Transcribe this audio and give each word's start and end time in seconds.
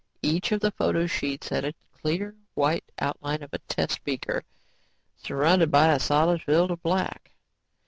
Each 0.23 0.51
of 0.51 0.61
the 0.61 0.71
photo 0.71 1.05
sheets 1.05 1.49
had 1.49 1.63
a 1.63 1.75
clear, 1.93 2.33
white 2.55 2.85
outline 2.97 3.43
of 3.43 3.53
a 3.53 3.59
test 3.59 4.03
beaker 4.03 4.43
surrounded 5.15 5.69
by 5.69 5.89
a 5.93 5.99
solid 5.99 6.41
field 6.41 6.71
of 6.71 6.81
black. 6.81 7.29